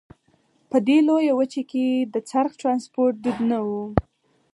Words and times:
په 0.69 0.77
دې 0.87 0.97
لویه 1.07 1.33
وچه 1.39 1.63
کې 1.71 1.85
د 2.13 2.15
څرخ 2.29 2.51
ټرانسپورت 2.61 3.15
دود 3.23 3.39
نه 3.51 3.59
وو. 3.67 3.83